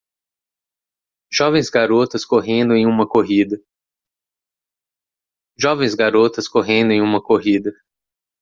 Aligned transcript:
Jovens 1.31 1.69
garotas 1.69 2.25
correndo 2.25 2.73
em 2.73 2.87
uma 2.87 3.07
corrida. 3.07 3.63